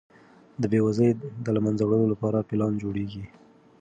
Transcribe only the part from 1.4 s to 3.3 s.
د له منځه وړلو لپاره پلان جوړیږي.